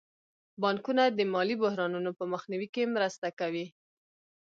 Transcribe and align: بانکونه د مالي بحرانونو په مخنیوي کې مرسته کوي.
بانکونه 0.61 1.03
د 1.07 1.19
مالي 1.33 1.55
بحرانونو 1.63 2.11
په 2.19 2.23
مخنیوي 2.33 2.67
کې 2.75 2.91
مرسته 2.95 3.27
کوي. 3.39 3.65